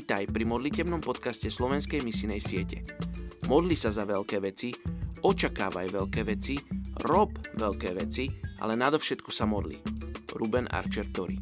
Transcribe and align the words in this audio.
Vítaj 0.00 0.32
pri 0.32 0.48
modlitebnom 0.48 1.04
podcaste 1.04 1.52
Slovenskej 1.52 2.00
misinej 2.00 2.40
siete. 2.40 2.80
Modli 3.52 3.76
sa 3.76 3.92
za 3.92 4.08
veľké 4.08 4.40
veci, 4.40 4.72
očakávaj 5.20 5.92
veľké 5.92 6.24
veci, 6.24 6.56
rob 7.04 7.36
veľké 7.36 7.92
veci, 8.00 8.24
ale 8.64 8.80
nadovšetko 8.80 9.28
sa 9.28 9.44
modli. 9.44 9.76
Ruben 10.32 10.64
Archer 10.72 11.04
Tori 11.12 11.36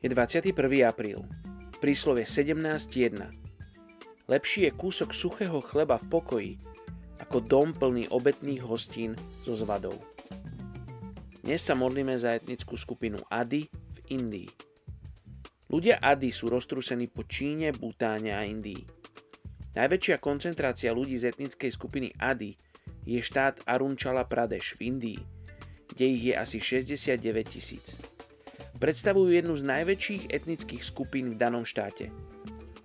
Je 0.00 0.08
21. 0.08 0.56
apríl. 0.88 1.20
Príslove 1.84 2.24
17.1. 2.24 3.44
Lepší 4.28 4.68
je 4.68 4.72
kúsok 4.72 5.12
suchého 5.12 5.60
chleba 5.64 5.96
v 5.96 6.08
pokoji, 6.08 6.52
ako 7.28 7.44
dom 7.44 7.76
plný 7.76 8.08
obetných 8.08 8.64
hostín 8.64 9.12
so 9.44 9.52
zvadou. 9.52 9.92
Dnes 11.44 11.60
sa 11.60 11.76
modlíme 11.76 12.16
za 12.16 12.32
etnickú 12.32 12.72
skupinu 12.72 13.20
Ady 13.28 13.68
v 13.68 13.98
Indii. 14.16 14.48
Ľudia 15.68 16.00
Ady 16.00 16.32
sú 16.32 16.48
roztrúsení 16.48 17.12
po 17.12 17.28
Číne, 17.28 17.76
Butáne 17.76 18.32
a 18.32 18.48
Indii. 18.48 18.80
Najväčšia 19.76 20.16
koncentrácia 20.24 20.88
ľudí 20.96 21.20
z 21.20 21.28
etnickej 21.36 21.68
skupiny 21.68 22.16
Ady 22.16 22.56
je 23.04 23.20
štát 23.20 23.60
Arunčala 23.68 24.24
Pradesh 24.24 24.80
v 24.80 24.88
Indii, 24.88 25.20
kde 25.92 26.04
ich 26.08 26.32
je 26.32 26.34
asi 26.34 26.64
69 26.64 27.20
tisíc. 27.44 27.92
Predstavujú 28.80 29.36
jednu 29.36 29.52
z 29.52 29.68
najväčších 29.68 30.32
etnických 30.32 30.80
skupín 30.80 31.28
v 31.28 31.36
danom 31.36 31.68
štáte. 31.68 32.08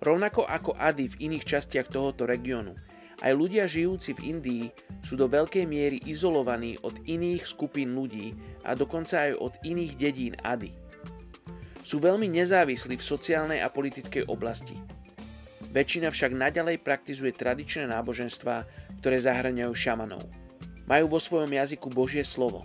Rovnako 0.04 0.44
ako 0.44 0.76
Ady 0.76 1.16
v 1.16 1.32
iných 1.32 1.48
častiach 1.48 1.88
tohoto 1.88 2.28
regiónu, 2.28 2.76
aj 3.22 3.32
ľudia 3.36 3.70
žijúci 3.70 4.18
v 4.18 4.34
Indii 4.34 4.64
sú 5.04 5.14
do 5.14 5.30
veľkej 5.30 5.62
miery 5.68 6.02
izolovaní 6.02 6.74
od 6.82 6.98
iných 7.06 7.46
skupín 7.46 7.94
ľudí 7.94 8.34
a 8.66 8.74
dokonca 8.74 9.30
aj 9.30 9.32
od 9.38 9.54
iných 9.62 9.92
dedín 9.94 10.34
Ady. 10.42 10.74
Sú 11.84 12.00
veľmi 12.00 12.26
nezávislí 12.32 12.96
v 12.96 13.04
sociálnej 13.04 13.60
a 13.60 13.68
politickej 13.68 14.26
oblasti. 14.26 14.74
Väčšina 15.70 16.08
však 16.08 16.32
naďalej 16.32 16.80
praktizuje 16.80 17.34
tradičné 17.34 17.90
náboženstvá, 17.90 18.64
ktoré 19.02 19.20
zahrňajú 19.20 19.72
šamanov. 19.74 20.24
Majú 20.88 21.04
vo 21.12 21.20
svojom 21.20 21.50
jazyku 21.50 21.92
Božie 21.92 22.24
slovo 22.24 22.64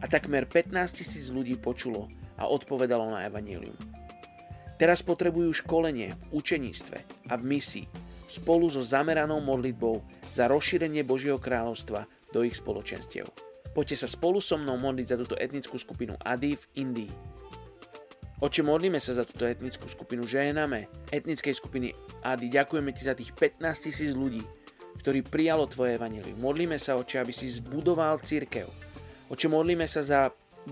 a 0.00 0.04
takmer 0.06 0.44
15 0.44 0.98
tisíc 0.98 1.32
ľudí 1.32 1.56
počulo 1.56 2.12
a 2.36 2.48
odpovedalo 2.48 3.08
na 3.12 3.24
evanílium. 3.28 3.76
Teraz 4.80 5.04
potrebujú 5.04 5.52
školenie 5.60 6.08
v 6.08 6.22
učeníctve 6.40 7.28
a 7.28 7.34
v 7.36 7.42
misii 7.44 7.86
spolu 8.30 8.70
so 8.70 8.78
zameranou 8.78 9.42
modlitbou 9.42 10.06
za 10.30 10.46
rozšírenie 10.46 11.02
Božieho 11.02 11.42
kráľovstva 11.42 12.06
do 12.30 12.46
ich 12.46 12.54
spoločenstiev. 12.54 13.26
Poďte 13.74 14.06
sa 14.06 14.08
spolu 14.10 14.38
so 14.38 14.54
mnou 14.54 14.78
modliť 14.78 15.06
za 15.10 15.16
túto 15.18 15.34
etnickú 15.34 15.74
skupinu 15.74 16.14
Adi 16.22 16.54
v 16.54 16.64
Indii. 16.78 17.12
Oče, 18.40 18.64
modlíme 18.64 18.96
sa 19.02 19.12
za 19.12 19.26
túto 19.26 19.44
etnickú 19.44 19.84
skupinu, 19.84 20.24
žename 20.24 20.88
etnickej 21.12 21.52
skupiny 21.52 21.92
Adi. 22.24 22.48
Ďakujeme 22.48 22.90
ti 22.94 23.02
za 23.04 23.12
tých 23.12 23.36
15 23.36 23.60
tisíc 23.84 24.16
ľudí, 24.16 24.40
ktorí 25.02 25.26
prijalo 25.26 25.68
tvoje 25.68 26.00
evanelium. 26.00 26.40
Modlíme 26.40 26.80
sa, 26.80 26.96
oče, 26.96 27.20
aby 27.20 27.34
si 27.36 27.52
zbudoval 27.52 28.22
církev. 28.24 28.64
Oče, 29.28 29.46
modlíme 29.50 29.84
sa 29.84 30.00
za 30.00 30.20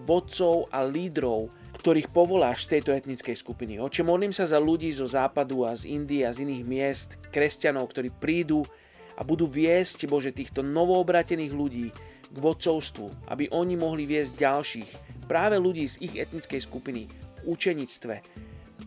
vodcov 0.08 0.70
a 0.72 0.80
lídrov 0.80 1.52
ktorých 1.78 2.10
povoláš 2.10 2.66
z 2.66 2.78
tejto 2.78 2.90
etnickej 2.90 3.38
skupiny. 3.38 3.78
Oče, 3.78 4.02
modlím 4.02 4.34
sa 4.34 4.44
za 4.44 4.58
ľudí 4.58 4.90
zo 4.90 5.06
západu 5.06 5.62
a 5.62 5.78
z 5.78 5.86
Indie 5.94 6.26
a 6.26 6.34
z 6.34 6.42
iných 6.42 6.64
miest, 6.66 7.10
kresťanov, 7.30 7.94
ktorí 7.94 8.10
prídu 8.10 8.66
a 9.14 9.22
budú 9.22 9.46
viesť, 9.46 10.10
Bože, 10.10 10.34
týchto 10.34 10.66
novoobratených 10.66 11.54
ľudí 11.54 11.86
k 12.28 12.36
vodcovstvu, 12.36 13.30
aby 13.30 13.48
oni 13.54 13.78
mohli 13.78 14.04
viesť 14.04 14.32
ďalších, 14.36 14.90
práve 15.30 15.56
ľudí 15.56 15.86
z 15.86 16.02
ich 16.02 16.14
etnickej 16.18 16.60
skupiny 16.60 17.06
v 17.08 17.40
učenictve 17.46 18.14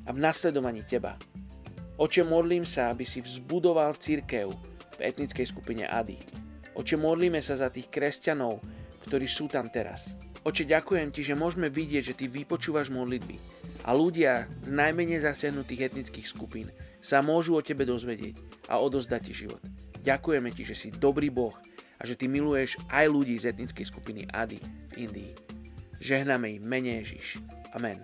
a 0.06 0.10
v 0.12 0.18
nasledovaní 0.20 0.84
Teba. 0.84 1.16
Oče, 1.96 2.28
modlím 2.28 2.68
sa, 2.68 2.92
aby 2.92 3.08
si 3.08 3.24
vzbudoval 3.24 3.96
církev 3.96 4.52
v 4.98 5.00
etnickej 5.00 5.48
skupine 5.48 5.88
Ady. 5.88 6.18
Oče, 6.76 7.00
modlíme 7.00 7.40
sa 7.40 7.56
za 7.56 7.72
tých 7.72 7.88
kresťanov, 7.88 8.60
ktorí 9.08 9.28
sú 9.28 9.48
tam 9.48 9.68
teraz. 9.72 10.16
Oče, 10.42 10.66
ďakujem 10.66 11.14
ti, 11.14 11.22
že 11.22 11.38
môžeme 11.38 11.70
vidieť, 11.70 12.04
že 12.14 12.18
ty 12.18 12.26
vypočúvaš 12.26 12.90
modlitby 12.90 13.38
a 13.86 13.94
ľudia 13.94 14.50
z 14.66 14.74
najmenej 14.74 15.22
zasiahnutých 15.22 15.94
etnických 15.94 16.26
skupín 16.26 16.74
sa 16.98 17.22
môžu 17.22 17.54
o 17.54 17.62
tebe 17.62 17.86
dozvedieť 17.86 18.66
a 18.66 18.82
odozdať 18.82 19.22
ti 19.30 19.34
život. 19.46 19.62
Ďakujeme 20.02 20.50
ti, 20.50 20.66
že 20.66 20.74
si 20.74 20.90
dobrý 20.90 21.30
Boh 21.30 21.54
a 21.98 22.04
že 22.10 22.18
ty 22.18 22.26
miluješ 22.26 22.82
aj 22.90 23.06
ľudí 23.06 23.38
z 23.38 23.54
etnickej 23.54 23.86
skupiny 23.86 24.26
Ady 24.34 24.58
v 24.98 25.06
Indii. 25.06 25.32
Žehnáme 26.02 26.58
im 26.58 26.66
mene 26.66 27.06
Ježiš. 27.06 27.38
Amen. 27.78 28.02